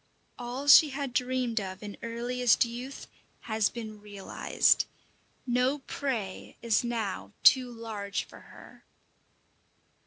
[0.39, 3.05] All she had dreamed of in earliest youth
[3.41, 4.85] has been realized;
[5.45, 8.83] no prey is now too large for her.